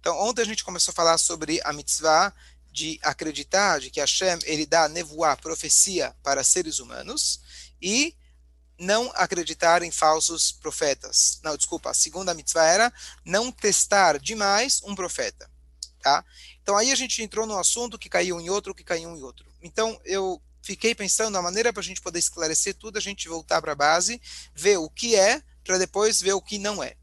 Então, 0.00 0.18
ontem 0.18 0.42
a 0.42 0.46
gente 0.46 0.64
começou 0.64 0.92
a 0.92 0.94
falar 0.94 1.18
sobre 1.18 1.60
a 1.62 1.72
mitzvah 1.72 2.32
de 2.72 2.98
acreditar 3.02 3.80
de 3.80 3.90
que 3.90 4.00
Hashem 4.00 4.38
ele 4.44 4.64
dá 4.64 4.88
nevoá, 4.88 5.36
profecia 5.36 6.14
para 6.22 6.42
seres 6.42 6.78
humanos 6.78 7.40
e 7.82 8.16
não 8.78 9.12
acreditar 9.14 9.82
em 9.82 9.90
falsos 9.90 10.52
profetas. 10.52 11.38
Não, 11.44 11.56
desculpa, 11.56 11.90
a 11.90 11.94
segunda 11.94 12.32
mitzvah 12.32 12.64
era 12.64 12.92
não 13.24 13.52
testar 13.52 14.18
demais 14.18 14.80
um 14.84 14.94
profeta, 14.94 15.50
tá? 16.00 16.24
Então 16.62 16.76
aí 16.76 16.90
a 16.90 16.94
gente 16.94 17.22
entrou 17.22 17.46
num 17.46 17.58
assunto 17.58 17.98
que 17.98 18.08
caiu 18.08 18.40
em 18.40 18.48
outro, 18.48 18.74
que 18.74 18.84
caiu 18.84 19.14
em 19.14 19.22
outro. 19.22 19.46
Então 19.60 20.00
eu 20.04 20.40
fiquei 20.62 20.94
pensando 20.94 21.36
a 21.36 21.42
maneira 21.42 21.72
para 21.72 21.80
a 21.80 21.84
gente 21.84 22.00
poder 22.00 22.18
esclarecer 22.18 22.74
tudo, 22.74 22.96
a 22.96 23.02
gente 23.02 23.28
voltar 23.28 23.60
para 23.60 23.72
a 23.72 23.76
base, 23.76 24.20
ver 24.54 24.78
o 24.78 24.88
que 24.88 25.14
é, 25.14 25.42
para 25.62 25.76
depois 25.76 26.20
ver 26.22 26.32
o 26.32 26.40
que 26.40 26.58
não 26.58 26.82
é. 26.82 26.96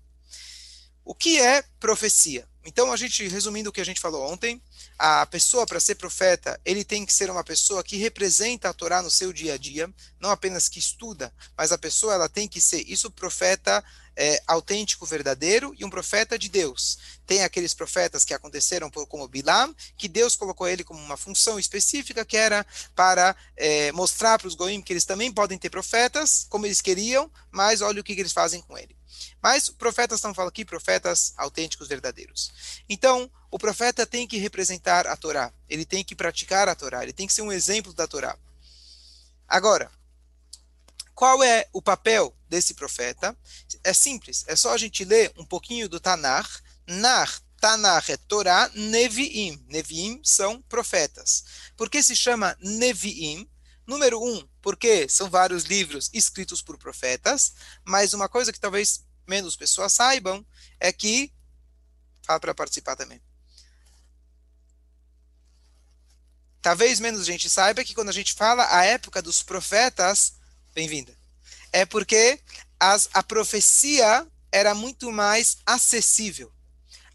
O 1.05 1.14
que 1.14 1.39
é 1.39 1.61
profecia? 1.79 2.48
Então, 2.68 2.91
a 2.91 2.97
gente, 2.97 3.25
resumindo 3.29 3.70
o 3.70 3.71
que 3.71 3.79
a 3.79 3.86
gente 3.86 4.02
falou 4.02 4.30
ontem, 4.30 4.62
a 4.99 5.26
pessoa 5.26 5.66
para 5.66 5.80
ser 5.80 5.95
profeta, 5.95 6.59
ele 6.66 6.84
tem 6.84 7.05
que 7.05 7.13
ser 7.13 7.31
uma 7.31 7.41
pessoa 7.41 7.81
que 7.81 7.95
representa 7.95 8.67
a 8.67 8.73
Torá 8.73 9.02
no 9.02 9.09
seu 9.09 9.31
dia 9.31 9.53
a 9.53 9.57
dia, 9.57 9.90
não 10.20 10.30
apenas 10.30 10.67
que 10.67 10.77
estuda, 10.77 11.34
mas 11.57 11.71
a 11.71 11.77
pessoa 11.77 12.13
ela 12.13 12.27
tem 12.27 12.45
que 12.45 12.59
ser 12.59 12.84
isso 12.85 13.09
profeta 13.09 13.81
é, 14.17 14.41
autêntico, 14.48 15.05
verdadeiro 15.05 15.73
e 15.77 15.85
um 15.85 15.89
profeta 15.89 16.38
de 16.39 16.49
Deus. 16.49 16.98
Tem 17.26 17.44
aqueles 17.44 17.73
profetas 17.73 18.26
que 18.26 18.34
aconteceram 18.34 18.90
por, 18.90 19.05
como 19.05 19.27
Bilam, 19.27 19.76
que 19.95 20.07
Deus 20.07 20.35
colocou 20.35 20.67
ele 20.67 20.84
como 20.84 20.99
uma 20.99 21.16
função 21.16 21.59
específica 21.59 22.26
que 22.26 22.35
era 22.35 22.66
para 22.95 23.35
é, 23.55 23.91
mostrar 23.91 24.40
para 24.40 24.48
os 24.48 24.55
goim 24.55 24.81
que 24.81 24.91
eles 24.91 25.05
também 25.05 25.31
podem 25.31 25.57
ter 25.57 25.70
profetas, 25.70 26.48
como 26.49 26.66
eles 26.66 26.81
queriam, 26.81 27.31
mas 27.52 27.81
olha 27.81 28.02
o 28.02 28.03
que, 28.03 28.16
que 28.16 28.21
eles 28.21 28.34
fazem 28.34 28.59
com 28.62 28.76
ele. 28.76 28.98
Mas 29.41 29.70
profetas 29.70 30.18
estão 30.18 30.34
falando 30.34 30.49
aqui, 30.49 30.65
profetas 30.65 31.34
autênticos, 31.38 31.88
verdadeiros. 31.88 32.81
Então, 32.90 33.29
o 33.52 33.59
profeta 33.59 34.05
tem 34.05 34.27
que 34.27 34.38
representar 34.38 35.05
a 35.05 35.15
Torá, 35.15 35.54
ele 35.70 35.85
tem 35.85 36.04
que 36.04 36.15
praticar 36.15 36.68
a 36.68 36.76
Torá, 36.76 37.04
ele 37.04 37.13
tem 37.13 37.27
que 37.27 37.34
ser 37.34 37.43
um 37.43 37.51
exemplo 37.51 37.93
da 37.93 38.07
Torá. 38.07 38.38
Agora, 39.48 39.91
qual 41.18 41.41
é 41.41 41.68
o 41.73 41.82
papel 41.82 42.32
desse 42.48 42.76
profeta? 42.76 43.35
É 43.88 43.93
simples, 43.93 44.43
é 44.48 44.55
só 44.57 44.74
a 44.74 44.77
gente 44.77 45.05
ler 45.05 45.32
um 45.38 45.46
pouquinho 45.46 45.88
do 45.88 45.98
Tanar. 45.98 46.46
Nar, 46.85 47.41
Tanar 47.57 48.04
é 48.10 48.18
Torá, 48.18 48.70
Neviim. 48.76 49.63
Neviim 49.70 50.20
são 50.26 50.62
profetas. 50.63 51.46
Por 51.77 51.90
que 51.90 52.04
se 52.04 52.13
chama 52.13 52.57
Neviim? 52.60 53.49
Número 53.85 54.21
um, 54.21 54.46
porque 54.62 55.07
são 55.07 55.29
vários 55.29 55.63
livros 55.63 56.10
escritos 56.13 56.62
por 56.62 56.77
profetas, 56.77 57.54
mas 57.85 58.13
uma 58.13 58.27
coisa 58.27 58.52
que 58.52 58.60
talvez 58.60 59.05
menos 59.26 59.55
pessoas 59.55 59.94
saibam 59.94 60.46
é 60.82 60.91
que. 60.91 61.32
Fala 62.24 62.41
para 62.41 62.54
participar 62.54 62.98
também. 62.98 63.22
Talvez 66.62 67.00
menos 67.00 67.25
gente 67.25 67.50
saiba 67.50 67.85
que 67.85 67.96
quando 67.96 68.09
a 68.09 68.13
gente 68.19 68.34
fala 68.34 68.68
a 68.69 68.84
época 68.84 69.22
dos 69.22 69.41
profetas, 69.41 70.34
bem-vinda, 70.75 71.18
é 71.72 71.85
porque 71.85 72.41
as, 72.79 73.09
a 73.13 73.23
profecia 73.23 74.28
era 74.51 74.73
muito 74.73 75.11
mais 75.11 75.57
acessível. 75.66 76.51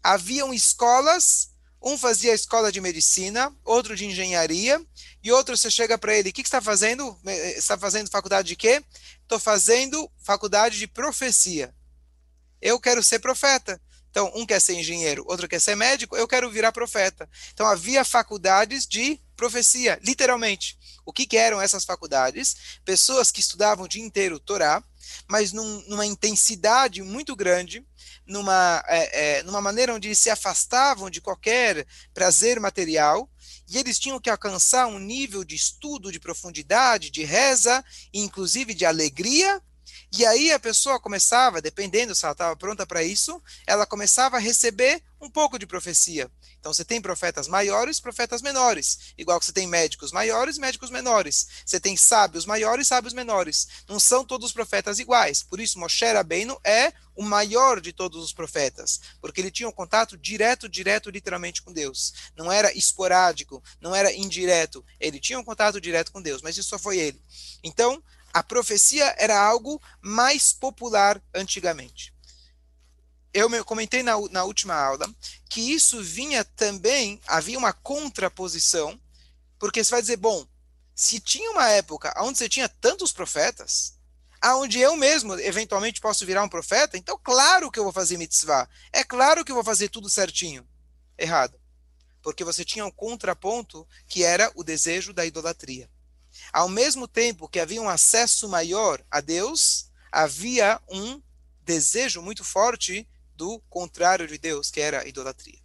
Haviam 0.01 0.53
escolas, 0.53 1.49
um 1.81 1.97
fazia 1.97 2.33
escola 2.33 2.71
de 2.71 2.81
medicina, 2.81 3.53
outro 3.63 3.95
de 3.95 4.05
engenharia, 4.05 4.83
e 5.23 5.31
outro 5.31 5.55
você 5.55 5.71
chega 5.71 5.97
para 5.97 6.13
ele, 6.15 6.29
o 6.29 6.33
que, 6.33 6.43
que 6.43 6.47
está 6.47 6.61
fazendo? 6.61 7.17
Está 7.25 7.77
fazendo 7.77 8.09
faculdade 8.09 8.49
de 8.49 8.55
quê? 8.55 8.83
Estou 9.21 9.39
fazendo 9.39 10.09
faculdade 10.21 10.77
de 10.77 10.87
profecia. 10.87 11.73
Eu 12.61 12.79
quero 12.79 13.03
ser 13.03 13.19
profeta. 13.19 13.81
Então, 14.13 14.31
um 14.35 14.45
quer 14.45 14.61
ser 14.61 14.75
engenheiro, 14.75 15.25
outro 15.27 15.47
quer 15.47 15.59
ser 15.59 15.73
médico, 15.73 16.15
eu 16.15 16.27
quero 16.27 16.47
virar 16.51 16.71
profeta. 16.71 17.27
Então, 17.51 17.65
havia 17.65 18.05
faculdades 18.05 18.85
de 18.85 19.19
profecia, 19.35 19.99
literalmente. 20.03 20.77
O 21.03 21.11
que, 21.11 21.25
que 21.25 21.35
eram 21.35 21.59
essas 21.59 21.83
faculdades? 21.83 22.55
Pessoas 22.85 23.31
que 23.31 23.39
estudavam 23.39 23.85
o 23.85 23.87
dia 23.87 24.03
inteiro 24.03 24.39
Torá, 24.39 24.83
mas 25.27 25.51
num, 25.51 25.83
numa 25.87 26.05
intensidade 26.05 27.01
muito 27.01 27.35
grande, 27.35 27.83
numa, 28.23 28.83
é, 28.87 29.39
é, 29.39 29.43
numa 29.43 29.59
maneira 29.59 29.95
onde 29.95 30.09
eles 30.09 30.19
se 30.19 30.29
afastavam 30.29 31.09
de 31.09 31.19
qualquer 31.19 31.83
prazer 32.13 32.59
material, 32.59 33.27
e 33.67 33.79
eles 33.79 33.97
tinham 33.97 34.19
que 34.19 34.29
alcançar 34.29 34.85
um 34.85 34.99
nível 34.99 35.43
de 35.43 35.55
estudo, 35.55 36.11
de 36.11 36.19
profundidade, 36.19 37.09
de 37.09 37.23
reza, 37.23 37.83
inclusive 38.13 38.75
de 38.75 38.85
alegria. 38.85 39.59
E 40.15 40.23
aí 40.27 40.51
a 40.51 40.59
pessoa 40.59 40.99
começava, 40.99 41.59
dependendo 41.59 42.13
se 42.13 42.23
ela 42.23 42.33
estava 42.33 42.55
pronta 42.55 42.85
para 42.85 43.01
isso, 43.01 43.41
ela 43.65 43.83
começava 43.83 44.37
a 44.37 44.39
receber 44.39 45.01
um 45.19 45.27
pouco 45.27 45.57
de 45.57 45.65
profecia. 45.65 46.29
Então 46.59 46.71
você 46.71 46.85
tem 46.85 47.01
profetas 47.01 47.47
maiores, 47.47 47.99
profetas 47.99 48.39
menores. 48.39 49.13
Igual 49.17 49.39
que 49.39 49.45
você 49.47 49.51
tem 49.51 49.65
médicos 49.65 50.11
maiores, 50.11 50.59
médicos 50.59 50.91
menores. 50.91 51.47
Você 51.65 51.79
tem 51.79 51.97
sábios 51.97 52.45
maiores, 52.45 52.87
sábios 52.87 53.11
menores. 53.11 53.67
Não 53.87 53.99
são 53.99 54.23
todos 54.23 54.49
os 54.49 54.53
profetas 54.53 54.99
iguais. 54.99 55.41
Por 55.41 55.59
isso 55.59 55.79
Moshe 55.79 56.05
Rabbeinu 56.05 56.59
é 56.63 56.93
o 57.15 57.23
maior 57.23 57.81
de 57.81 57.91
todos 57.91 58.23
os 58.23 58.33
profetas, 58.33 59.01
porque 59.19 59.41
ele 59.41 59.51
tinha 59.51 59.69
um 59.69 59.71
contato 59.71 60.15
direto, 60.15 60.69
direto, 60.69 61.09
literalmente 61.09 61.61
com 61.63 61.73
Deus. 61.73 62.13
Não 62.35 62.51
era 62.51 62.71
esporádico, 62.77 63.63
não 63.81 63.95
era 63.95 64.13
indireto. 64.13 64.85
Ele 64.99 65.19
tinha 65.19 65.39
um 65.39 65.43
contato 65.43 65.81
direto 65.81 66.11
com 66.11 66.21
Deus, 66.21 66.41
mas 66.41 66.55
isso 66.55 66.69
só 66.69 66.77
foi 66.77 66.99
ele. 66.99 67.19
Então, 67.63 68.01
a 68.33 68.41
profecia 68.41 69.15
era 69.17 69.39
algo 69.39 69.81
mais 70.01 70.51
popular 70.51 71.21
antigamente 71.33 72.13
eu 73.33 73.65
comentei 73.65 74.03
na, 74.03 74.13
na 74.29 74.43
última 74.43 74.75
aula 74.75 75.09
que 75.49 75.73
isso 75.73 76.01
vinha 76.03 76.43
também, 76.43 77.19
havia 77.27 77.57
uma 77.57 77.73
contraposição, 77.73 78.99
porque 79.57 79.83
você 79.83 79.89
vai 79.89 80.01
dizer, 80.01 80.17
bom, 80.17 80.45
se 80.95 81.19
tinha 81.19 81.49
uma 81.51 81.67
época 81.69 82.13
onde 82.19 82.37
você 82.37 82.47
tinha 82.47 82.69
tantos 82.69 83.11
profetas, 83.11 83.97
aonde 84.39 84.79
eu 84.79 84.95
mesmo 84.95 85.33
eventualmente 85.39 85.99
posso 85.99 86.25
virar 86.25 86.43
um 86.43 86.49
profeta, 86.49 86.97
então 86.97 87.19
claro 87.23 87.71
que 87.71 87.79
eu 87.79 87.83
vou 87.83 87.93
fazer 87.93 88.17
mitzvah, 88.17 88.69
é 88.91 89.03
claro 89.03 89.43
que 89.43 89.51
eu 89.51 89.55
vou 89.55 89.63
fazer 89.63 89.89
tudo 89.89 90.09
certinho. 90.09 90.67
Errado. 91.17 91.59
Porque 92.21 92.43
você 92.43 92.63
tinha 92.63 92.85
um 92.85 92.91
contraponto 92.91 93.87
que 94.07 94.23
era 94.23 94.51
o 94.55 94.63
desejo 94.63 95.13
da 95.13 95.25
idolatria. 95.25 95.89
Ao 96.53 96.69
mesmo 96.69 97.07
tempo 97.07 97.49
que 97.49 97.59
havia 97.59 97.81
um 97.81 97.89
acesso 97.89 98.47
maior 98.47 99.03
a 99.09 99.19
Deus, 99.19 99.89
havia 100.11 100.79
um 100.87 101.19
desejo 101.63 102.21
muito 102.21 102.43
forte 102.43 103.07
do 103.35 103.59
contrário 103.69 104.27
de 104.27 104.37
Deus, 104.37 104.69
que 104.69 104.79
era 104.79 105.01
a 105.01 105.07
idolatria. 105.07 105.59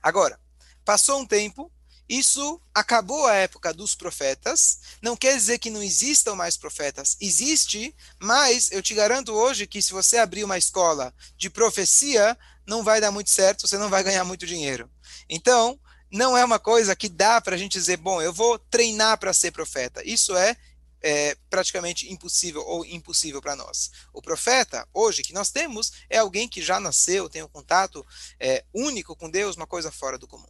Agora, 0.00 0.38
passou 0.84 1.20
um 1.20 1.26
tempo, 1.26 1.72
isso 2.08 2.60
acabou 2.72 3.26
a 3.26 3.34
época 3.34 3.74
dos 3.74 3.96
profetas. 3.96 4.78
Não 5.02 5.16
quer 5.16 5.34
dizer 5.34 5.58
que 5.58 5.70
não 5.70 5.82
existam 5.82 6.36
mais 6.36 6.56
profetas. 6.56 7.16
Existe, 7.20 7.94
mas 8.20 8.70
eu 8.70 8.80
te 8.80 8.94
garanto 8.94 9.32
hoje 9.32 9.66
que 9.66 9.82
se 9.82 9.92
você 9.92 10.18
abrir 10.18 10.44
uma 10.44 10.56
escola 10.56 11.12
de 11.36 11.50
profecia, 11.50 12.38
não 12.64 12.84
vai 12.84 13.00
dar 13.00 13.10
muito 13.10 13.30
certo, 13.30 13.66
você 13.66 13.76
não 13.76 13.90
vai 13.90 14.04
ganhar 14.04 14.24
muito 14.24 14.46
dinheiro. 14.46 14.88
Então, 15.28 15.78
não 16.10 16.36
é 16.36 16.44
uma 16.44 16.58
coisa 16.58 16.96
que 16.96 17.08
dá 17.08 17.40
para 17.40 17.54
a 17.54 17.58
gente 17.58 17.72
dizer, 17.72 17.96
bom, 17.96 18.20
eu 18.22 18.32
vou 18.32 18.58
treinar 18.58 19.18
para 19.18 19.32
ser 19.32 19.50
profeta. 19.50 20.02
Isso 20.04 20.36
é 20.36 20.56
é 21.00 21.36
praticamente 21.48 22.12
impossível 22.12 22.62
ou 22.66 22.84
impossível 22.84 23.40
para 23.40 23.56
nós. 23.56 23.90
O 24.12 24.20
profeta, 24.20 24.86
hoje, 24.92 25.22
que 25.22 25.32
nós 25.32 25.50
temos, 25.50 25.92
é 26.10 26.18
alguém 26.18 26.48
que 26.48 26.62
já 26.62 26.80
nasceu, 26.80 27.28
tem 27.28 27.42
um 27.42 27.48
contato 27.48 28.04
é, 28.38 28.64
único 28.74 29.14
com 29.14 29.30
Deus, 29.30 29.56
uma 29.56 29.66
coisa 29.66 29.92
fora 29.92 30.18
do 30.18 30.26
comum. 30.26 30.48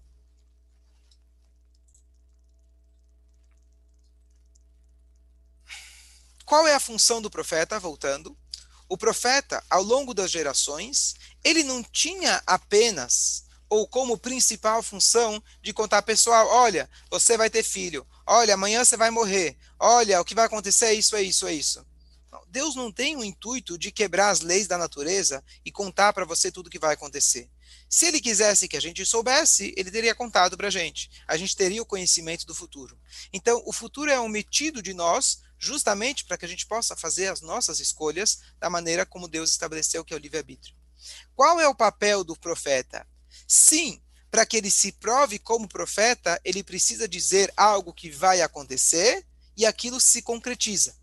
Qual 6.44 6.66
é 6.66 6.74
a 6.74 6.80
função 6.80 7.20
do 7.20 7.30
profeta? 7.30 7.78
Voltando. 7.78 8.36
O 8.88 8.96
profeta, 8.96 9.62
ao 9.68 9.82
longo 9.82 10.14
das 10.14 10.30
gerações, 10.30 11.14
ele 11.44 11.62
não 11.62 11.82
tinha 11.82 12.42
apenas 12.46 13.44
ou 13.68 13.86
como 13.86 14.18
principal 14.18 14.82
função 14.82 15.42
de 15.62 15.72
contar 15.72 16.02
pessoal, 16.02 16.48
olha, 16.48 16.88
você 17.10 17.36
vai 17.36 17.50
ter 17.50 17.62
filho, 17.62 18.06
olha, 18.26 18.54
amanhã 18.54 18.84
você 18.84 18.96
vai 18.96 19.10
morrer, 19.10 19.56
olha, 19.78 20.20
o 20.20 20.24
que 20.24 20.34
vai 20.34 20.46
acontecer 20.46 20.86
é 20.86 20.94
isso, 20.94 21.16
é 21.16 21.22
isso, 21.22 21.46
é 21.46 21.54
isso. 21.54 21.86
Deus 22.48 22.74
não 22.74 22.90
tem 22.90 23.16
o 23.16 23.24
intuito 23.24 23.78
de 23.78 23.90
quebrar 23.90 24.30
as 24.30 24.40
leis 24.40 24.66
da 24.66 24.78
natureza 24.78 25.44
e 25.64 25.70
contar 25.70 26.12
para 26.12 26.24
você 26.24 26.50
tudo 26.50 26.68
o 26.68 26.70
que 26.70 26.78
vai 26.78 26.94
acontecer. 26.94 27.50
Se 27.88 28.06
ele 28.06 28.20
quisesse 28.20 28.68
que 28.68 28.76
a 28.76 28.80
gente 28.80 29.04
soubesse, 29.04 29.72
ele 29.76 29.90
teria 29.90 30.14
contado 30.14 30.56
para 30.56 30.68
a 30.68 30.70
gente. 30.70 31.10
A 31.26 31.36
gente 31.36 31.56
teria 31.56 31.82
o 31.82 31.86
conhecimento 31.86 32.46
do 32.46 32.54
futuro. 32.54 32.98
Então, 33.32 33.62
o 33.66 33.72
futuro 33.72 34.10
é 34.10 34.20
omitido 34.20 34.82
de 34.82 34.92
nós 34.94 35.40
justamente 35.58 36.24
para 36.24 36.36
que 36.38 36.44
a 36.44 36.48
gente 36.48 36.66
possa 36.66 36.96
fazer 36.96 37.28
as 37.28 37.40
nossas 37.40 37.80
escolhas 37.80 38.40
da 38.58 38.70
maneira 38.70 39.04
como 39.04 39.28
Deus 39.28 39.50
estabeleceu 39.50 40.04
que 40.04 40.12
é 40.12 40.16
o 40.16 40.20
livre-arbítrio. 40.20 40.76
Qual 41.34 41.60
é 41.60 41.68
o 41.68 41.74
papel 41.74 42.24
do 42.24 42.36
profeta? 42.36 43.06
Sim, 43.48 44.00
para 44.30 44.44
que 44.44 44.58
ele 44.58 44.70
se 44.70 44.92
prove 44.92 45.38
como 45.38 45.66
profeta, 45.66 46.38
ele 46.44 46.62
precisa 46.62 47.08
dizer 47.08 47.50
algo 47.56 47.94
que 47.94 48.10
vai 48.10 48.42
acontecer 48.42 49.24
e 49.56 49.64
aquilo 49.64 49.98
se 49.98 50.20
concretiza. 50.20 50.94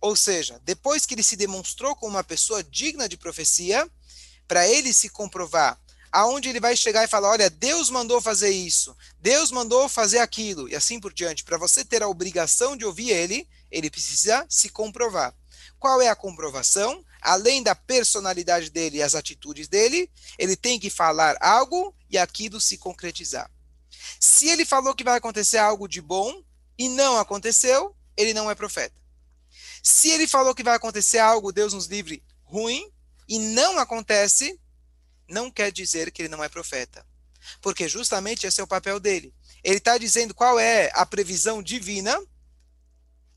Ou 0.00 0.16
seja, 0.16 0.60
depois 0.64 1.06
que 1.06 1.14
ele 1.14 1.22
se 1.22 1.36
demonstrou 1.36 1.94
como 1.94 2.16
uma 2.16 2.24
pessoa 2.24 2.64
digna 2.64 3.08
de 3.08 3.16
profecia, 3.16 3.88
para 4.48 4.66
ele 4.66 4.92
se 4.92 5.08
comprovar 5.08 5.80
aonde 6.12 6.50
ele 6.50 6.60
vai 6.60 6.76
chegar 6.76 7.04
e 7.04 7.08
falar: 7.08 7.30
olha, 7.30 7.48
Deus 7.48 7.88
mandou 7.88 8.20
fazer 8.20 8.50
isso, 8.50 8.94
Deus 9.18 9.50
mandou 9.50 9.88
fazer 9.88 10.18
aquilo, 10.18 10.68
e 10.68 10.76
assim 10.76 11.00
por 11.00 11.12
diante. 11.12 11.42
Para 11.42 11.56
você 11.56 11.84
ter 11.84 12.02
a 12.02 12.08
obrigação 12.08 12.76
de 12.76 12.84
ouvir 12.84 13.10
ele, 13.10 13.48
ele 13.70 13.90
precisa 13.90 14.44
se 14.48 14.68
comprovar. 14.68 15.34
Qual 15.78 16.02
é 16.02 16.08
a 16.08 16.16
comprovação? 16.16 17.02
Além 17.22 17.62
da 17.62 17.74
personalidade 17.74 18.68
dele 18.68 18.98
e 18.98 19.02
as 19.02 19.14
atitudes 19.14 19.68
dele, 19.68 20.10
ele 20.36 20.56
tem 20.56 20.78
que 20.78 20.90
falar 20.90 21.36
algo 21.40 21.94
e 22.10 22.18
aquilo 22.18 22.60
se 22.60 22.76
concretizar. 22.76 23.48
Se 24.18 24.48
ele 24.48 24.64
falou 24.64 24.94
que 24.94 25.04
vai 25.04 25.18
acontecer 25.18 25.58
algo 25.58 25.86
de 25.86 26.00
bom 26.00 26.42
e 26.76 26.88
não 26.88 27.16
aconteceu, 27.16 27.94
ele 28.16 28.34
não 28.34 28.50
é 28.50 28.56
profeta. 28.56 28.94
Se 29.82 30.10
ele 30.10 30.26
falou 30.26 30.54
que 30.54 30.64
vai 30.64 30.74
acontecer 30.74 31.18
algo, 31.18 31.52
Deus 31.52 31.72
nos 31.72 31.86
livre, 31.86 32.24
ruim, 32.42 32.90
e 33.28 33.38
não 33.38 33.78
acontece, 33.78 34.60
não 35.28 35.48
quer 35.48 35.70
dizer 35.70 36.10
que 36.10 36.22
ele 36.22 36.28
não 36.28 36.42
é 36.42 36.48
profeta. 36.48 37.06
Porque 37.60 37.88
justamente 37.88 38.46
esse 38.46 38.60
é 38.60 38.64
o 38.64 38.68
papel 38.68 38.98
dele. 38.98 39.32
Ele 39.62 39.78
está 39.78 39.96
dizendo 39.96 40.34
qual 40.34 40.58
é 40.58 40.90
a 40.92 41.06
previsão 41.06 41.62
divina 41.62 42.20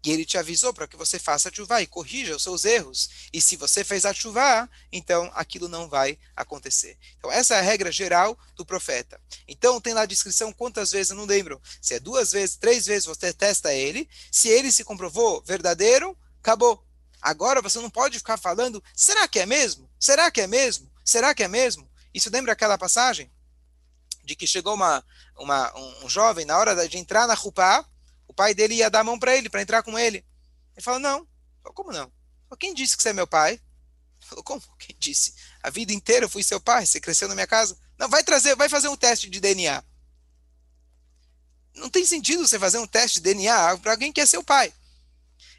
e 0.05 0.11
ele 0.11 0.23
te 0.23 0.37
avisou 0.37 0.71
para 0.71 0.87
que 0.87 0.95
você 0.95 1.17
faça 1.17 1.51
chuva 1.51 1.81
e 1.81 1.87
corrija 1.87 2.35
os 2.35 2.43
seus 2.43 2.63
erros. 2.63 3.09
E 3.33 3.41
se 3.41 3.55
você 3.55 3.83
fez 3.83 4.05
a 4.05 4.13
chuva, 4.13 4.69
então 4.91 5.31
aquilo 5.33 5.67
não 5.67 5.89
vai 5.89 6.19
acontecer. 6.35 6.97
Então 7.17 7.31
essa 7.31 7.55
é 7.55 7.59
a 7.59 7.61
regra 7.61 7.91
geral 7.91 8.37
do 8.55 8.63
profeta. 8.63 9.19
Então 9.47 9.81
tem 9.81 9.93
lá 9.93 10.01
a 10.01 10.05
descrição 10.05 10.53
quantas 10.53 10.91
vezes, 10.91 11.09
eu 11.09 11.17
não 11.17 11.25
lembro. 11.25 11.59
Se 11.81 11.95
é 11.95 11.99
duas 11.99 12.31
vezes, 12.31 12.55
três 12.55 12.85
vezes 12.85 13.05
você 13.05 13.33
testa 13.33 13.73
ele. 13.73 14.07
Se 14.31 14.47
ele 14.47 14.71
se 14.71 14.83
comprovou 14.83 15.41
verdadeiro, 15.41 16.15
acabou. 16.39 16.85
Agora 17.19 17.59
você 17.59 17.79
não 17.79 17.89
pode 17.89 18.19
ficar 18.19 18.37
falando, 18.37 18.83
será 18.95 19.27
que 19.27 19.39
é 19.39 19.45
mesmo? 19.47 19.89
Será 19.99 20.29
que 20.29 20.41
é 20.41 20.45
mesmo? 20.45 20.91
Será 21.03 21.33
que 21.33 21.43
é 21.43 21.47
mesmo? 21.47 21.89
Isso 22.13 22.29
lembra 22.31 22.53
aquela 22.53 22.77
passagem 22.77 23.31
de 24.23 24.35
que 24.35 24.45
chegou 24.45 24.73
uma, 24.75 25.03
uma 25.37 25.75
um, 25.75 26.09
jovem 26.09 26.45
na 26.45 26.57
hora 26.57 26.87
de 26.87 26.97
entrar 26.97 27.27
na 27.27 27.33
Rupá, 27.33 27.85
pai 28.35 28.53
dele 28.53 28.75
ia 28.75 28.89
dar 28.89 28.99
a 28.99 29.03
mão 29.03 29.17
para 29.17 29.35
ele, 29.35 29.49
para 29.49 29.61
entrar 29.61 29.81
com 29.83 29.97
ele. 29.97 30.25
Ele 30.75 30.83
falou, 30.83 30.99
não. 30.99 31.27
Falou, 31.61 31.73
como 31.73 31.91
não? 31.91 32.11
Falou, 32.43 32.57
quem 32.59 32.73
disse 32.73 32.95
que 32.95 33.03
você 33.03 33.09
é 33.09 33.13
meu 33.13 33.27
pai? 33.27 33.59
Falou, 34.19 34.43
como? 34.43 34.61
Quem 34.77 34.95
disse? 34.99 35.33
A 35.63 35.69
vida 35.69 35.93
inteira 35.93 36.25
eu 36.25 36.29
fui 36.29 36.43
seu 36.43 36.59
pai, 36.59 36.85
você 36.85 36.99
cresceu 36.99 37.27
na 37.27 37.35
minha 37.35 37.47
casa. 37.47 37.77
Não, 37.97 38.09
vai 38.09 38.23
trazer, 38.23 38.55
vai 38.55 38.69
fazer 38.69 38.87
um 38.87 38.97
teste 38.97 39.29
de 39.29 39.39
DNA. 39.39 39.83
Não 41.75 41.89
tem 41.89 42.05
sentido 42.05 42.47
você 42.47 42.57
fazer 42.57 42.77
um 42.77 42.87
teste 42.87 43.19
de 43.19 43.33
DNA 43.33 43.77
para 43.77 43.91
alguém 43.91 44.11
que 44.11 44.21
é 44.21 44.25
seu 44.25 44.43
pai. 44.43 44.73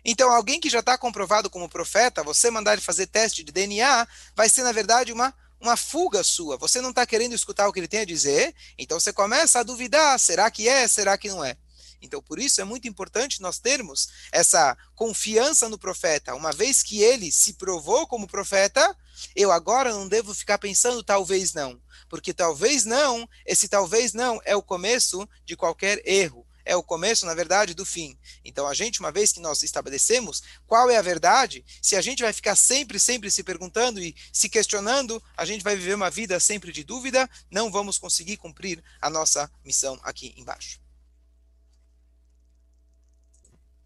Então, 0.05 0.31
alguém 0.31 0.61
que 0.61 0.70
já 0.70 0.81
está 0.81 0.96
comprovado 0.96 1.50
como 1.50 1.69
profeta, 1.69 2.23
você 2.23 2.50
mandar 2.50 2.73
ele 2.73 2.81
fazer 2.81 3.06
teste 3.06 3.43
de 3.43 3.52
DNA, 3.52 4.06
vai 4.34 4.49
ser, 4.49 4.62
na 4.62 4.73
verdade, 4.73 5.12
uma, 5.12 5.34
uma 5.61 5.76
fuga 5.76 6.23
sua. 6.23 6.56
Você 6.56 6.81
não 6.81 6.90
está 6.90 7.05
querendo 7.05 7.34
escutar 7.34 7.69
o 7.69 7.73
que 7.73 7.81
ele 7.81 7.88
tem 7.88 8.00
a 8.00 8.05
dizer, 8.05 8.55
então 8.78 8.99
você 8.99 9.12
começa 9.12 9.61
a 9.61 9.62
duvidar: 9.62 10.19
será 10.19 10.50
que 10.50 10.69
é, 10.69 10.87
será 10.87 11.19
que 11.19 11.28
não 11.28 11.44
é? 11.44 11.56
Então, 12.00 12.22
por 12.22 12.38
isso 12.38 12.60
é 12.60 12.64
muito 12.64 12.88
importante 12.88 13.40
nós 13.40 13.58
termos 13.58 14.08
essa 14.32 14.76
confiança 14.94 15.69
no 15.69 15.78
profeta. 15.78 16.34
Uma 16.34 16.52
vez 16.52 16.82
que 16.82 17.02
ele 17.02 17.31
se 17.32 17.54
provou 17.54 18.06
como 18.06 18.26
profeta, 18.26 18.96
eu 19.34 19.50
agora 19.50 19.93
não 19.93 20.08
devo 20.08 20.34
ficar 20.34 20.58
pensando 20.58 21.02
talvez 21.02 21.52
não. 21.54 21.81
Porque 22.08 22.32
talvez 22.32 22.84
não, 22.84 23.28
esse 23.44 23.69
talvez 23.69 24.12
não 24.12 24.40
é 24.44 24.54
o 24.54 24.62
começo 24.62 25.28
de 25.44 25.56
qualquer 25.56 26.00
erro 26.04 26.46
é 26.66 26.75
o 26.75 26.82
começo, 26.82 27.25
na 27.25 27.32
verdade, 27.32 27.72
do 27.72 27.87
fim. 27.87 28.19
Então, 28.44 28.66
a 28.66 28.75
gente, 28.75 28.99
uma 28.99 29.12
vez 29.12 29.32
que 29.32 29.40
nós 29.40 29.62
estabelecemos 29.62 30.42
qual 30.66 30.90
é 30.90 30.96
a 30.96 31.02
verdade, 31.02 31.64
se 31.81 31.94
a 31.94 32.00
gente 32.02 32.22
vai 32.22 32.32
ficar 32.32 32.56
sempre, 32.56 32.99
sempre 32.99 33.31
se 33.31 33.44
perguntando 33.44 34.00
e 34.00 34.14
se 34.32 34.49
questionando, 34.49 35.22
a 35.37 35.44
gente 35.44 35.62
vai 35.62 35.76
viver 35.76 35.94
uma 35.94 36.10
vida 36.10 36.38
sempre 36.40 36.72
de 36.72 36.82
dúvida, 36.82 37.31
não 37.50 37.70
vamos 37.70 37.96
conseguir 37.96 38.37
cumprir 38.37 38.82
a 39.00 39.08
nossa 39.08 39.50
missão 39.64 39.99
aqui 40.02 40.34
embaixo. 40.37 40.86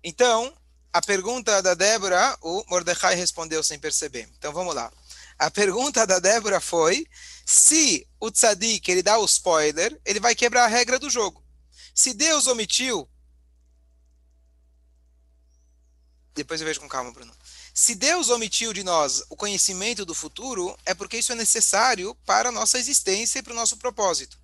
Então, 0.03 0.53
a 0.93 1.01
pergunta 1.01 1.63
da 1.63 1.75
Débora, 1.75 2.37
o 2.41 2.65
Mordecai 2.69 3.15
respondeu 3.15 3.63
sem 3.63 3.79
perceber. 3.79 4.29
Então, 4.39 4.53
vamos 4.53 4.75
lá. 4.75 4.93
A 5.39 5.51
pergunta 5.51 6.07
da 6.07 6.19
Débora 6.19 6.61
foi 6.61 7.07
se 7.47 8.07
o 8.21 8.31
tzadik 8.31 8.91
ele 8.91 9.03
dá 9.03 9.19
o 9.19 9.25
spoiler, 9.25 9.99
ele 10.05 10.21
vai 10.21 10.35
quebrar 10.35 10.65
a 10.65 10.69
regra 10.69 10.99
do 10.99 11.09
jogo. 11.09 11.43
Se 11.95 12.13
Deus 12.13 12.47
omitiu. 12.47 13.09
Depois 16.35 16.61
eu 16.61 16.67
vejo 16.67 16.81
com 16.81 16.89
calma, 16.89 17.13
Bruno. 17.13 17.35
Se 17.73 17.95
Deus 17.95 18.29
omitiu 18.29 18.73
de 18.73 18.83
nós 18.83 19.23
o 19.29 19.37
conhecimento 19.37 20.05
do 20.05 20.15
futuro, 20.15 20.77
é 20.85 20.95
porque 20.95 21.19
isso 21.19 21.33
é 21.33 21.35
necessário 21.35 22.15
para 22.27 22.51
a 22.51 22.53
nossa 22.53 22.79
existência 22.79 23.39
e 23.39 23.43
para 23.43 23.53
o 23.53 23.57
nosso 23.57 23.77
propósito. 23.77 24.39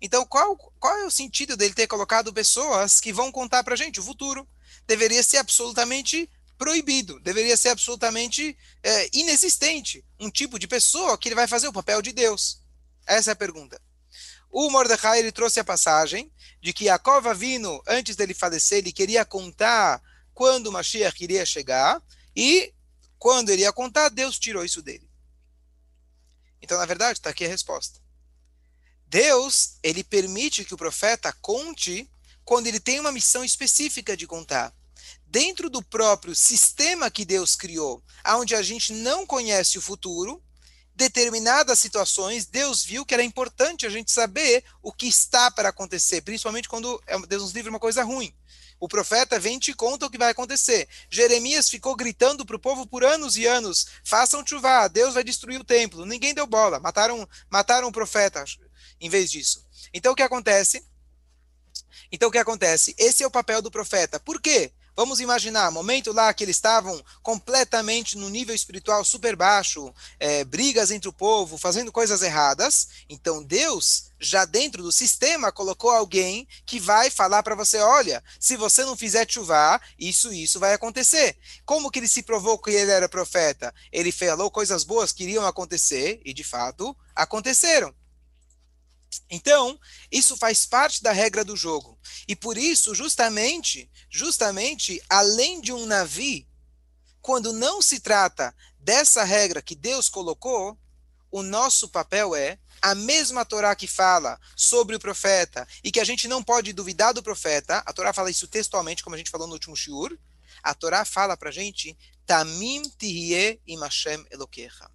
Então, 0.00 0.26
qual, 0.26 0.56
qual 0.80 0.98
é 0.98 1.04
o 1.04 1.10
sentido 1.10 1.56
dele 1.56 1.74
ter 1.74 1.86
colocado 1.86 2.32
pessoas 2.32 3.00
que 3.00 3.12
vão 3.12 3.30
contar 3.30 3.62
para 3.62 3.74
a 3.74 3.76
gente 3.76 4.00
o 4.00 4.02
futuro? 4.02 4.46
Deveria 4.86 5.22
ser 5.22 5.38
absolutamente 5.38 6.30
proibido, 6.58 7.18
deveria 7.20 7.56
ser 7.56 7.70
absolutamente 7.70 8.56
é, 8.82 9.08
inexistente 9.12 10.04
um 10.20 10.30
tipo 10.30 10.58
de 10.58 10.68
pessoa 10.68 11.18
que 11.18 11.28
ele 11.28 11.34
vai 11.34 11.48
fazer 11.48 11.66
o 11.66 11.72
papel 11.72 12.00
de 12.00 12.12
Deus. 12.12 12.60
Essa 13.06 13.30
é 13.30 13.32
a 13.32 13.36
pergunta. 13.36 13.80
O 14.48 14.70
Mordecai 14.70 15.18
ele 15.18 15.32
trouxe 15.32 15.58
a 15.58 15.64
passagem 15.64 16.32
de 16.60 16.72
que 16.72 16.84
Yaakov 16.84 17.26
Avino, 17.26 17.82
antes 17.86 18.14
dele 18.14 18.34
falecer, 18.34 18.78
ele 18.78 18.92
queria 18.92 19.24
contar 19.24 20.00
quando 20.32 20.68
o 20.68 20.72
Mashiach 20.72 21.22
iria 21.22 21.44
chegar, 21.44 22.00
e 22.34 22.72
quando 23.18 23.50
ele 23.50 23.62
ia 23.62 23.72
contar, 23.72 24.08
Deus 24.08 24.38
tirou 24.38 24.64
isso 24.64 24.82
dele. 24.82 25.08
Então, 26.60 26.78
na 26.78 26.86
verdade, 26.86 27.18
está 27.18 27.30
aqui 27.30 27.44
a 27.44 27.48
resposta. 27.48 28.00
Deus, 29.06 29.78
ele 29.82 30.02
permite 30.02 30.64
que 30.64 30.74
o 30.74 30.76
profeta 30.76 31.32
conte 31.40 32.10
quando 32.44 32.66
ele 32.66 32.80
tem 32.80 33.00
uma 33.00 33.12
missão 33.12 33.44
específica 33.44 34.16
de 34.16 34.26
contar. 34.26 34.74
Dentro 35.26 35.70
do 35.70 35.82
próprio 35.82 36.34
sistema 36.34 37.10
que 37.10 37.24
Deus 37.24 37.56
criou, 37.56 38.02
onde 38.36 38.54
a 38.54 38.62
gente 38.62 38.92
não 38.92 39.26
conhece 39.26 39.78
o 39.78 39.82
futuro, 39.82 40.42
determinadas 40.94 41.78
situações, 41.78 42.46
Deus 42.46 42.84
viu 42.84 43.04
que 43.04 43.14
era 43.14 43.22
importante 43.22 43.86
a 43.86 43.90
gente 43.90 44.12
saber 44.12 44.62
o 44.82 44.92
que 44.92 45.06
está 45.06 45.50
para 45.50 45.70
acontecer, 45.70 46.20
principalmente 46.20 46.68
quando 46.68 47.02
é 47.06 47.18
Deus 47.26 47.42
nos 47.42 47.52
livra 47.52 47.70
uma 47.70 47.80
coisa 47.80 48.02
ruim. 48.02 48.34
O 48.78 48.88
profeta 48.88 49.38
vem 49.38 49.56
e 49.56 49.60
te 49.60 49.72
conta 49.72 50.06
o 50.06 50.10
que 50.10 50.18
vai 50.18 50.30
acontecer. 50.30 50.88
Jeremias 51.08 51.70
ficou 51.70 51.94
gritando 51.94 52.44
para 52.44 52.56
o 52.56 52.58
povo 52.58 52.86
por 52.86 53.04
anos 53.04 53.36
e 53.36 53.46
anos: 53.46 53.86
façam 54.04 54.44
chuva, 54.44 54.88
Deus 54.88 55.14
vai 55.14 55.22
destruir 55.22 55.60
o 55.60 55.64
templo. 55.64 56.04
Ninguém 56.04 56.34
deu 56.34 56.46
bola, 56.46 56.80
mataram, 56.80 57.28
mataram 57.48 57.88
o 57.88 57.92
profeta 57.92 58.44
em 59.00 59.08
vez 59.08 59.30
disso. 59.30 59.64
Então 59.94 60.12
o 60.12 60.16
que 60.16 60.22
acontece? 60.22 60.84
Então 62.12 62.28
o 62.28 62.32
que 62.32 62.38
acontece? 62.38 62.94
Esse 62.98 63.24
é 63.24 63.26
o 63.26 63.30
papel 63.30 63.62
do 63.62 63.70
profeta. 63.70 64.20
Por 64.20 64.40
quê? 64.40 64.70
Vamos 64.94 65.20
imaginar, 65.20 65.70
momento 65.70 66.12
lá 66.12 66.34
que 66.34 66.44
eles 66.44 66.56
estavam 66.56 67.02
completamente 67.22 68.18
no 68.18 68.28
nível 68.28 68.54
espiritual 68.54 69.02
super 69.06 69.34
baixo, 69.34 69.90
é, 70.20 70.44
brigas 70.44 70.90
entre 70.90 71.08
o 71.08 71.12
povo, 71.14 71.56
fazendo 71.56 71.90
coisas 71.90 72.20
erradas. 72.20 72.88
Então 73.08 73.42
Deus, 73.42 74.10
já 74.20 74.44
dentro 74.44 74.82
do 74.82 74.92
sistema, 74.92 75.50
colocou 75.50 75.90
alguém 75.90 76.46
que 76.66 76.78
vai 76.78 77.08
falar 77.08 77.42
para 77.42 77.54
você: 77.54 77.78
olha, 77.78 78.22
se 78.38 78.54
você 78.54 78.84
não 78.84 78.94
fizer 78.94 79.26
chuvar, 79.26 79.80
isso 79.98 80.30
isso 80.30 80.60
vai 80.60 80.74
acontecer. 80.74 81.38
Como 81.64 81.90
que 81.90 81.98
ele 81.98 82.08
se 82.08 82.22
provou 82.22 82.58
que 82.58 82.70
ele 82.70 82.90
era 82.90 83.08
profeta? 83.08 83.74
Ele 83.90 84.12
falou 84.12 84.50
coisas 84.50 84.84
boas 84.84 85.10
que 85.10 85.22
iriam 85.22 85.46
acontecer 85.46 86.20
e 86.22 86.34
de 86.34 86.44
fato 86.44 86.94
aconteceram. 87.16 87.94
Então, 89.30 89.78
isso 90.10 90.36
faz 90.36 90.64
parte 90.66 91.02
da 91.02 91.12
regra 91.12 91.44
do 91.44 91.56
jogo. 91.56 91.98
E 92.26 92.36
por 92.36 92.56
isso, 92.56 92.94
justamente, 92.94 93.90
justamente, 94.10 95.02
além 95.08 95.60
de 95.60 95.72
um 95.72 95.86
navio, 95.86 96.46
quando 97.20 97.52
não 97.52 97.80
se 97.80 98.00
trata 98.00 98.54
dessa 98.78 99.24
regra 99.24 99.62
que 99.62 99.74
Deus 99.74 100.08
colocou, 100.08 100.78
o 101.30 101.42
nosso 101.42 101.88
papel 101.88 102.34
é 102.34 102.58
a 102.82 102.94
mesma 102.94 103.44
Torá 103.44 103.74
que 103.76 103.86
fala 103.86 104.38
sobre 104.56 104.96
o 104.96 105.00
profeta 105.00 105.66
e 105.84 105.90
que 105.92 106.00
a 106.00 106.04
gente 106.04 106.26
não 106.26 106.42
pode 106.42 106.72
duvidar 106.72 107.14
do 107.14 107.22
profeta, 107.22 107.78
a 107.86 107.92
Torá 107.92 108.12
fala 108.12 108.30
isso 108.30 108.48
textualmente, 108.48 109.04
como 109.04 109.14
a 109.14 109.18
gente 109.18 109.30
falou 109.30 109.46
no 109.46 109.54
último 109.54 109.76
shiur, 109.76 110.18
a 110.62 110.74
Torá 110.74 111.04
fala 111.04 111.36
para 111.36 111.48
a 111.48 111.52
gente, 111.52 111.96
Tamim 112.26 112.82
tihye 112.98 113.60
im 113.66 113.80
Hashem 113.80 114.24
elokecha. 114.30 114.90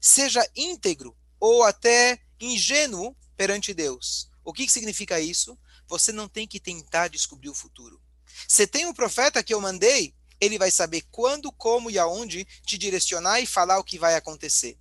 Seja 0.00 0.46
íntegro 0.54 1.16
ou 1.40 1.62
até 1.64 2.20
ingênuo 2.38 3.16
perante 3.40 3.72
Deus. 3.72 4.28
O 4.44 4.52
que, 4.52 4.66
que 4.66 4.72
significa 4.72 5.18
isso? 5.18 5.58
Você 5.88 6.12
não 6.12 6.28
tem 6.28 6.46
que 6.46 6.60
tentar 6.60 7.08
descobrir 7.08 7.48
o 7.48 7.54
futuro. 7.54 7.98
Você 8.46 8.66
tem 8.66 8.84
um 8.84 8.92
profeta 8.92 9.42
que 9.42 9.54
eu 9.54 9.62
mandei, 9.62 10.14
ele 10.38 10.58
vai 10.58 10.70
saber 10.70 11.06
quando, 11.10 11.50
como 11.50 11.90
e 11.90 11.98
aonde 11.98 12.44
te 12.66 12.76
direcionar 12.76 13.40
e 13.40 13.46
falar 13.46 13.78
o 13.78 13.84
que 13.84 13.98
vai 13.98 14.14
acontecer. 14.14 14.78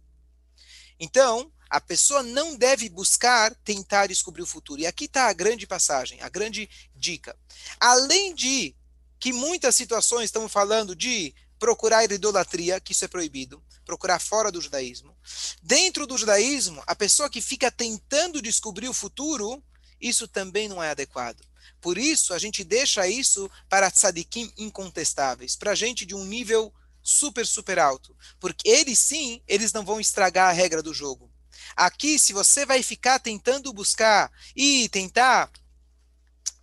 Então, 0.99 1.49
a 1.69 1.79
pessoa 1.79 2.21
não 2.21 2.53
deve 2.53 2.89
buscar 2.89 3.55
tentar 3.63 4.07
descobrir 4.07 4.41
o 4.41 4.45
futuro. 4.45 4.81
E 4.81 4.87
aqui 4.87 5.05
está 5.05 5.29
a 5.29 5.33
grande 5.33 5.65
passagem, 5.65 6.19
a 6.19 6.27
grande 6.27 6.69
dica. 6.93 7.39
Além 7.79 8.35
de 8.35 8.75
que 9.21 9.31
muitas 9.31 9.73
situações 9.73 10.25
estamos 10.25 10.51
falando 10.51 10.93
de 10.93 11.33
procurar 11.57 12.03
idolatria, 12.11 12.81
que 12.81 12.91
isso 12.91 13.05
é 13.05 13.07
proibido, 13.07 13.63
procurar 13.89 14.19
fora 14.19 14.51
do 14.51 14.61
judaísmo. 14.61 15.17
Dentro 15.63 16.05
do 16.05 16.15
judaísmo, 16.15 16.83
a 16.85 16.93
pessoa 16.93 17.27
que 17.27 17.41
fica 17.41 17.71
tentando 17.71 18.39
descobrir 18.39 18.87
o 18.87 18.93
futuro, 18.93 19.63
isso 19.99 20.27
também 20.27 20.69
não 20.69 20.81
é 20.81 20.91
adequado. 20.91 21.41
Por 21.81 21.97
isso, 21.97 22.31
a 22.31 22.37
gente 22.37 22.63
deixa 22.63 23.07
isso 23.07 23.49
para 23.67 23.89
tzadikim 23.89 24.53
incontestáveis, 24.59 25.55
para 25.55 25.73
gente 25.73 26.05
de 26.05 26.13
um 26.13 26.23
nível 26.23 26.71
super, 27.01 27.47
super 27.47 27.79
alto. 27.79 28.15
Porque 28.39 28.69
eles 28.69 28.99
sim, 28.99 29.41
eles 29.47 29.73
não 29.73 29.83
vão 29.83 29.99
estragar 29.99 30.49
a 30.49 30.53
regra 30.53 30.83
do 30.83 30.93
jogo. 30.93 31.31
Aqui, 31.75 32.19
se 32.19 32.31
você 32.31 32.67
vai 32.67 32.83
ficar 32.83 33.17
tentando 33.17 33.73
buscar 33.73 34.31
e 34.55 34.87
tentar 34.89 35.51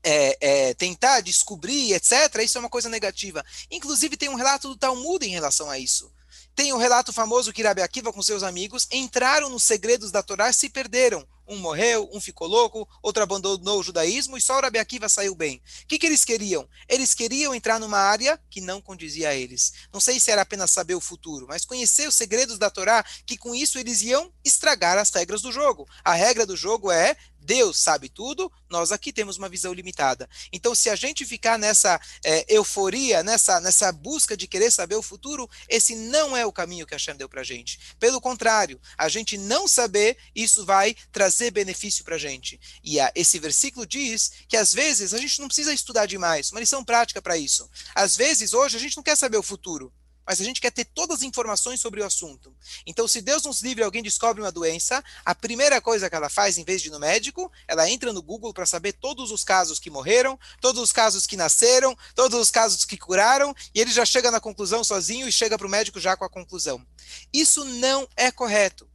é, 0.04 0.38
é, 0.40 0.74
tentar 0.74 1.20
descobrir, 1.22 1.92
etc., 1.92 2.40
isso 2.44 2.56
é 2.56 2.60
uma 2.60 2.70
coisa 2.70 2.88
negativa. 2.88 3.44
Inclusive, 3.68 4.16
tem 4.16 4.28
um 4.28 4.36
relato 4.36 4.68
do 4.68 4.76
Talmud 4.76 5.26
em 5.26 5.30
relação 5.30 5.68
a 5.68 5.76
isso. 5.76 6.12
Tem 6.56 6.72
o 6.72 6.78
relato 6.78 7.12
famoso 7.12 7.52
que 7.52 7.62
Rabi 7.62 7.82
Akiva 7.82 8.10
com 8.10 8.22
seus 8.22 8.42
amigos 8.42 8.88
entraram 8.90 9.50
nos 9.50 9.62
segredos 9.62 10.10
da 10.10 10.22
Torá 10.22 10.48
e 10.48 10.54
se 10.54 10.70
perderam. 10.70 11.22
Um 11.46 11.56
morreu, 11.56 12.08
um 12.12 12.20
ficou 12.20 12.48
louco, 12.48 12.88
outro 13.02 13.22
abandonou 13.22 13.80
o 13.80 13.82
judaísmo 13.82 14.36
e 14.36 14.40
só 14.40 14.58
o 14.58 14.60
Rabi 14.60 14.78
Akiva 14.78 15.08
saiu 15.08 15.34
bem. 15.34 15.62
O 15.82 15.86
que, 15.86 15.98
que 15.98 16.06
eles 16.06 16.24
queriam? 16.24 16.68
Eles 16.88 17.14
queriam 17.14 17.54
entrar 17.54 17.78
numa 17.78 17.98
área 17.98 18.40
que 18.50 18.60
não 18.60 18.80
condizia 18.80 19.30
a 19.30 19.34
eles. 19.34 19.72
Não 19.92 20.00
sei 20.00 20.18
se 20.18 20.30
era 20.30 20.42
apenas 20.42 20.70
saber 20.70 20.94
o 20.94 21.00
futuro, 21.00 21.46
mas 21.48 21.64
conhecer 21.64 22.08
os 22.08 22.14
segredos 22.14 22.58
da 22.58 22.70
Torá, 22.70 23.04
que 23.24 23.36
com 23.36 23.54
isso 23.54 23.78
eles 23.78 24.02
iam 24.02 24.32
estragar 24.44 24.98
as 24.98 25.10
regras 25.10 25.42
do 25.42 25.52
jogo. 25.52 25.88
A 26.04 26.14
regra 26.14 26.46
do 26.46 26.56
jogo 26.56 26.90
é 26.90 27.16
Deus 27.46 27.78
sabe 27.78 28.08
tudo, 28.08 28.50
nós 28.68 28.90
aqui 28.90 29.12
temos 29.12 29.38
uma 29.38 29.48
visão 29.48 29.72
limitada. 29.72 30.28
Então, 30.52 30.74
se 30.74 30.90
a 30.90 30.96
gente 30.96 31.24
ficar 31.24 31.56
nessa 31.56 32.00
é, 32.24 32.44
euforia, 32.48 33.22
nessa, 33.22 33.60
nessa 33.60 33.92
busca 33.92 34.36
de 34.36 34.48
querer 34.48 34.72
saber 34.72 34.96
o 34.96 35.02
futuro, 35.02 35.48
esse 35.68 35.94
não 35.94 36.36
é 36.36 36.44
o 36.44 36.52
caminho 36.52 36.84
que 36.84 36.92
a 36.92 36.96
Hashem 36.96 37.14
deu 37.14 37.28
para 37.28 37.44
gente. 37.44 37.94
Pelo 38.00 38.20
contrário, 38.20 38.80
a 38.98 39.08
gente 39.08 39.38
não 39.38 39.68
saber, 39.68 40.18
isso 40.34 40.66
vai 40.66 40.96
trazer 41.12 41.35
benefício 41.50 42.04
para 42.04 42.16
a 42.16 42.18
gente. 42.18 42.60
E 42.82 42.98
a, 43.00 43.10
esse 43.14 43.38
versículo 43.38 43.86
diz 43.86 44.32
que 44.48 44.56
às 44.56 44.72
vezes 44.72 45.14
a 45.14 45.18
gente 45.18 45.40
não 45.40 45.48
precisa 45.48 45.72
estudar 45.72 46.06
demais, 46.06 46.50
uma 46.50 46.60
lição 46.60 46.84
prática 46.84 47.20
para 47.22 47.36
isso. 47.36 47.68
Às 47.94 48.16
vezes, 48.16 48.52
hoje, 48.52 48.76
a 48.76 48.80
gente 48.80 48.96
não 48.96 49.02
quer 49.02 49.16
saber 49.16 49.36
o 49.36 49.42
futuro 49.42 49.92
mas 50.26 50.40
a 50.40 50.44
gente 50.44 50.60
quer 50.60 50.72
ter 50.72 50.84
todas 50.84 51.18
as 51.18 51.22
informações 51.22 51.80
sobre 51.80 52.00
o 52.00 52.04
assunto. 52.04 52.54
Então, 52.84 53.06
se 53.06 53.20
Deus 53.20 53.44
nos 53.44 53.62
livre, 53.62 53.84
alguém 53.84 54.02
descobre 54.02 54.42
uma 54.42 54.50
doença, 54.50 55.02
a 55.24 55.34
primeira 55.34 55.80
coisa 55.80 56.10
que 56.10 56.16
ela 56.16 56.28
faz, 56.28 56.58
em 56.58 56.64
vez 56.64 56.82
de 56.82 56.88
ir 56.88 56.90
no 56.90 56.98
médico, 56.98 57.50
ela 57.68 57.88
entra 57.88 58.12
no 58.12 58.20
Google 58.20 58.52
para 58.52 58.66
saber 58.66 58.94
todos 58.94 59.30
os 59.30 59.44
casos 59.44 59.78
que 59.78 59.88
morreram, 59.88 60.38
todos 60.60 60.82
os 60.82 60.90
casos 60.90 61.26
que 61.26 61.36
nasceram, 61.36 61.96
todos 62.14 62.40
os 62.40 62.50
casos 62.50 62.84
que 62.84 62.96
curaram, 62.96 63.54
e 63.72 63.80
ele 63.80 63.92
já 63.92 64.04
chega 64.04 64.30
na 64.30 64.40
conclusão 64.40 64.82
sozinho 64.82 65.28
e 65.28 65.32
chega 65.32 65.56
para 65.56 65.66
o 65.66 65.70
médico 65.70 66.00
já 66.00 66.16
com 66.16 66.24
a 66.24 66.30
conclusão. 66.30 66.84
Isso 67.32 67.64
não 67.64 68.08
é 68.16 68.32
correto. 68.32 68.90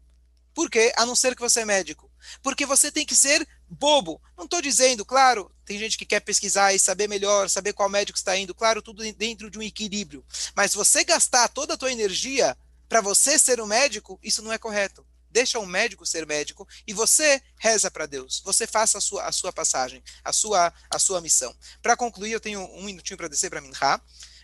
Por 0.53 0.69
quê? 0.69 0.91
A 0.97 1.05
não 1.05 1.15
ser 1.15 1.33
que 1.33 1.41
você 1.41 1.61
é 1.61 1.65
médico. 1.65 2.10
Porque 2.41 2.65
você 2.65 2.91
tem 2.91 3.05
que 3.05 3.15
ser 3.15 3.47
bobo. 3.69 4.21
Não 4.37 4.45
estou 4.45 4.61
dizendo, 4.61 5.05
claro, 5.05 5.51
tem 5.65 5.77
gente 5.77 5.97
que 5.97 6.05
quer 6.05 6.19
pesquisar 6.19 6.73
e 6.73 6.79
saber 6.79 7.07
melhor, 7.07 7.49
saber 7.49 7.73
qual 7.73 7.89
médico 7.89 8.17
está 8.17 8.35
indo, 8.37 8.53
claro, 8.53 8.81
tudo 8.81 9.03
dentro 9.13 9.49
de 9.49 9.57
um 9.57 9.63
equilíbrio. 9.63 10.25
Mas 10.55 10.73
você 10.73 11.03
gastar 11.03 11.47
toda 11.47 11.73
a 11.73 11.77
tua 11.77 11.91
energia 11.91 12.57
para 12.89 13.01
você 13.01 13.39
ser 13.39 13.61
um 13.61 13.65
médico, 13.65 14.19
isso 14.21 14.41
não 14.41 14.51
é 14.51 14.57
correto. 14.57 15.05
Deixa 15.29 15.59
um 15.59 15.65
médico 15.65 16.05
ser 16.05 16.25
médico 16.25 16.67
e 16.85 16.93
você 16.93 17.41
reza 17.57 17.89
para 17.89 18.05
Deus. 18.05 18.41
Você 18.43 18.67
faça 18.67 18.97
a 18.97 19.01
sua, 19.01 19.23
a 19.23 19.31
sua 19.31 19.53
passagem, 19.53 20.03
a 20.23 20.33
sua, 20.33 20.73
a 20.89 20.99
sua 20.99 21.21
missão. 21.21 21.55
Para 21.81 21.95
concluir, 21.95 22.33
eu 22.33 22.39
tenho 22.39 22.61
um 22.75 22.83
minutinho 22.83 23.17
para 23.17 23.29
descer 23.29 23.49
para 23.49 23.61
Minha. 23.61 24.01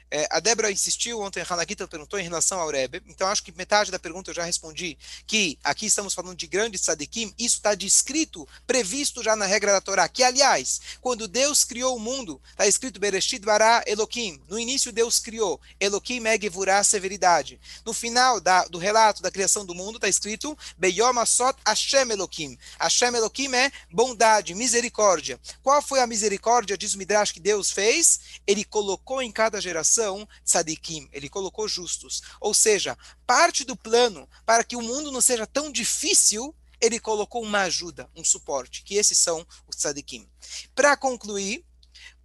É, 0.09 0.25
a 0.31 0.39
Débora 0.39 0.71
insistiu 0.71 1.19
ontem, 1.19 1.41
a 1.41 1.53
Hanagita 1.53 1.85
perguntou 1.85 2.17
em 2.17 2.23
relação 2.23 2.61
ao 2.61 2.69
Rebbe, 2.69 3.03
então 3.07 3.27
acho 3.27 3.43
que 3.43 3.51
metade 3.51 3.91
da 3.91 3.99
pergunta 3.99 4.31
eu 4.31 4.35
já 4.35 4.43
respondi, 4.43 4.97
que 5.25 5.59
aqui 5.61 5.85
estamos 5.85 6.13
falando 6.13 6.37
de 6.37 6.47
grandes 6.47 6.81
tzadikim, 6.81 7.33
isso 7.37 7.57
está 7.57 7.75
descrito, 7.75 8.47
previsto 8.65 9.21
já 9.21 9.35
na 9.35 9.45
regra 9.45 9.73
da 9.73 9.81
Torá, 9.81 10.07
que 10.07 10.23
aliás, 10.23 10.79
quando 11.01 11.27
Deus 11.27 11.65
criou 11.65 11.97
o 11.97 11.99
mundo, 11.99 12.41
está 12.51 12.65
escrito 12.65 13.01
Bereshit 13.01 13.43
bara 13.43 13.83
Elohim, 13.85 14.41
no 14.47 14.57
início 14.57 14.93
Deus 14.93 15.19
criou, 15.19 15.59
Elohim 15.77 16.25
egevurá 16.27 16.81
severidade, 16.85 17.59
no 17.85 17.93
final 17.93 18.39
da, 18.39 18.63
do 18.65 18.77
relato 18.77 19.21
da 19.21 19.29
criação 19.29 19.65
do 19.65 19.75
mundo 19.75 19.97
está 19.97 20.07
escrito 20.07 20.57
Beyom 20.77 21.19
asot 21.19 21.57
Hashem 21.67 22.11
Elohim, 22.11 22.57
Hashem 22.79 23.13
Elohim 23.13 23.53
é 23.55 23.71
bondade, 23.91 24.55
misericórdia, 24.55 25.37
qual 25.61 25.81
foi 25.81 25.99
a 25.99 26.07
misericórdia, 26.07 26.77
diz 26.77 26.93
o 26.93 26.97
Midrash, 26.97 27.33
que 27.33 27.41
Deus 27.41 27.71
fez? 27.71 28.21
Ele 28.47 28.63
colocou 28.63 29.21
em 29.21 29.31
cada 29.33 29.59
geração 29.59 29.96
são 29.97 30.27
tzadikim, 30.45 31.09
ele 31.11 31.27
colocou 31.27 31.67
justos. 31.67 32.21
Ou 32.39 32.53
seja, 32.53 32.95
parte 33.25 33.63
do 33.63 33.75
plano 33.75 34.29
para 34.45 34.63
que 34.63 34.75
o 34.75 34.81
mundo 34.81 35.11
não 35.11 35.21
seja 35.21 35.47
tão 35.47 35.71
difícil, 35.71 36.55
ele 36.79 36.99
colocou 36.99 37.41
uma 37.41 37.61
ajuda, 37.61 38.07
um 38.15 38.23
suporte, 38.23 38.83
que 38.83 38.95
esses 38.95 39.17
são 39.17 39.45
os 39.67 39.75
tzadikim. 39.75 40.29
Para 40.75 40.95
concluir, 40.95 41.65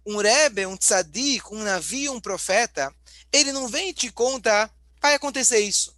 um 0.05 0.17
Rebbe, 0.17 0.67
um 0.67 0.77
tzadik, 0.77 1.51
um 1.51 1.63
navio, 1.63 2.13
um 2.13 2.21
profeta, 2.21 2.93
ele 3.31 3.51
não 3.51 3.67
vem 3.67 3.89
e 3.89 3.93
te 3.93 4.11
conta, 4.11 4.69
vai 5.01 5.15
acontecer 5.15 5.59
isso. 5.59 5.97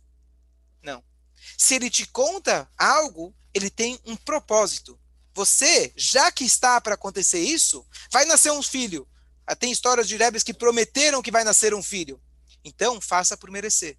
Não. 0.82 1.04
Se 1.58 1.76
ele 1.76 1.90
te 1.90 2.06
conta 2.08 2.70
algo, 2.78 3.36
ele 3.54 3.70
tem 3.70 4.00
um 4.06 4.16
propósito. 4.16 4.98
Você, 5.34 5.92
já 5.98 6.32
que 6.32 6.46
está 6.46 6.80
para 6.80 6.96
acontecer 6.96 7.42
isso, 7.42 7.86
vai 8.10 8.24
nascer 8.24 8.52
um 8.54 8.64
filho. 8.64 9.06
Ah, 9.46 9.56
tem 9.56 9.72
histórias 9.72 10.08
de 10.08 10.18
Rebes 10.18 10.44
que 10.44 10.54
prometeram 10.54 11.22
que 11.22 11.32
vai 11.32 11.44
nascer 11.44 11.74
um 11.74 11.84
filho. 11.84 12.20
Então, 12.64 13.00
faça 13.00 13.38
por 13.38 13.52
merecer. 13.52 13.98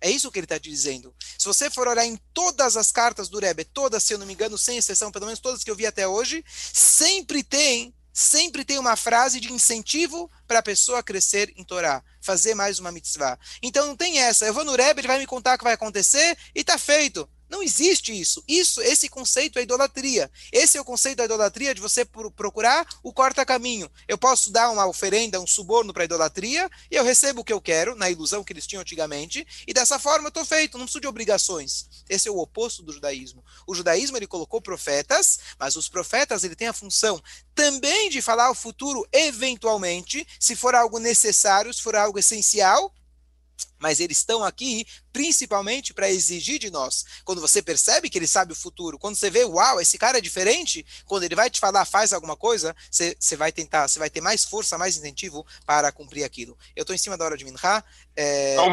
É 0.00 0.10
isso 0.10 0.30
que 0.30 0.38
ele 0.38 0.44
está 0.44 0.58
dizendo. 0.58 1.14
Se 1.38 1.46
você 1.46 1.70
for 1.70 1.88
olhar 1.88 2.04
em 2.04 2.16
todas 2.32 2.76
as 2.76 2.92
cartas 2.92 3.28
do 3.28 3.38
Rebbe, 3.38 3.64
todas, 3.64 4.04
se 4.04 4.12
eu 4.12 4.18
não 4.18 4.26
me 4.26 4.34
engano, 4.34 4.58
sem 4.58 4.76
exceção, 4.76 5.10
pelo 5.10 5.26
menos 5.26 5.40
todas 5.40 5.64
que 5.64 5.70
eu 5.70 5.76
vi 5.76 5.86
até 5.86 6.06
hoje, 6.06 6.44
sempre 6.48 7.42
tem, 7.42 7.94
sempre 8.12 8.64
tem 8.64 8.78
uma 8.78 8.96
frase 8.96 9.40
de 9.40 9.52
incentivo 9.52 10.30
para 10.46 10.58
a 10.58 10.62
pessoa 10.62 11.02
crescer 11.02 11.52
em 11.56 11.64
Torá, 11.64 12.02
fazer 12.20 12.54
mais 12.54 12.78
uma 12.78 12.92
mitzvah. 12.92 13.38
Então 13.62 13.86
não 13.86 13.96
tem 13.96 14.18
essa. 14.18 14.46
Eu 14.46 14.54
vou 14.54 14.64
no 14.64 14.76
Rebbe, 14.76 15.00
ele 15.00 15.08
vai 15.08 15.18
me 15.18 15.26
contar 15.26 15.54
o 15.54 15.58
que 15.58 15.64
vai 15.64 15.74
acontecer 15.74 16.36
e 16.54 16.60
está 16.60 16.78
feito. 16.78 17.28
Não 17.48 17.62
existe 17.62 18.18
isso. 18.18 18.42
Isso, 18.46 18.80
esse 18.80 19.08
conceito 19.08 19.58
é 19.58 19.62
idolatria. 19.62 20.30
Esse 20.52 20.76
é 20.76 20.80
o 20.80 20.84
conceito 20.84 21.18
da 21.18 21.24
idolatria 21.24 21.74
de 21.74 21.80
você 21.80 22.04
procurar 22.04 22.86
o 23.02 23.12
corta-caminho. 23.12 23.90
Eu 24.08 24.18
posso 24.18 24.50
dar 24.50 24.70
uma 24.70 24.86
oferenda, 24.86 25.40
um 25.40 25.46
suborno 25.46 25.92
para 25.92 26.04
idolatria 26.04 26.68
e 26.90 26.96
eu 26.96 27.04
recebo 27.04 27.40
o 27.40 27.44
que 27.44 27.52
eu 27.52 27.60
quero, 27.60 27.94
na 27.94 28.10
ilusão 28.10 28.42
que 28.42 28.52
eles 28.52 28.66
tinham 28.66 28.82
antigamente, 28.82 29.46
e 29.66 29.72
dessa 29.72 29.98
forma 29.98 30.26
eu 30.26 30.28
estou 30.28 30.44
feito, 30.44 30.78
não 30.78 30.84
preciso 30.84 31.00
de 31.00 31.06
obrigações. 31.06 31.88
Esse 32.08 32.28
é 32.28 32.30
o 32.30 32.38
oposto 32.38 32.82
do 32.82 32.92
judaísmo. 32.92 33.44
O 33.66 33.74
judaísmo 33.74 34.16
ele 34.16 34.26
colocou 34.26 34.60
profetas, 34.60 35.38
mas 35.58 35.76
os 35.76 35.88
profetas 35.88 36.44
ele 36.44 36.56
tem 36.56 36.68
a 36.68 36.72
função 36.72 37.22
também 37.54 38.10
de 38.10 38.20
falar 38.20 38.50
o 38.50 38.54
futuro 38.54 39.06
eventualmente, 39.12 40.26
se 40.38 40.56
for 40.56 40.74
algo 40.74 40.98
necessário, 40.98 41.72
se 41.72 41.82
for 41.82 41.96
algo 41.96 42.18
essencial, 42.18 42.92
mas 43.86 44.00
eles 44.00 44.18
estão 44.18 44.42
aqui 44.42 44.84
principalmente 45.12 45.94
para 45.94 46.10
exigir 46.10 46.58
de 46.58 46.72
nós. 46.72 47.04
Quando 47.24 47.40
você 47.40 47.62
percebe 47.62 48.10
que 48.10 48.18
ele 48.18 48.26
sabe 48.26 48.52
o 48.52 48.56
futuro, 48.56 48.98
quando 48.98 49.14
você 49.14 49.30
vê, 49.30 49.44
uau, 49.44 49.80
esse 49.80 49.96
cara 49.96 50.18
é 50.18 50.20
diferente, 50.20 50.84
quando 51.04 51.22
ele 51.22 51.36
vai 51.36 51.48
te 51.48 51.60
falar, 51.60 51.84
faz 51.84 52.12
alguma 52.12 52.34
coisa, 52.34 52.74
você, 52.90 53.36
vai 53.36 53.52
tentar, 53.52 53.86
você 53.86 54.00
vai 54.00 54.10
ter 54.10 54.20
mais 54.20 54.44
força, 54.44 54.76
mais 54.76 54.96
incentivo 54.96 55.46
para 55.64 55.92
cumprir 55.92 56.24
aquilo. 56.24 56.58
Eu 56.74 56.82
estou 56.82 56.96
em 56.96 56.98
cima 56.98 57.16
da 57.16 57.24
hora 57.24 57.36
de 57.36 57.44
Minha. 57.44 57.84
É... 58.16 58.56